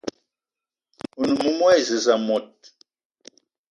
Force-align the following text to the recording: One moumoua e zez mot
One 1.21 1.31
moumoua 1.37 1.71
e 1.79 1.81
zez 1.87 2.05
mot 2.27 2.49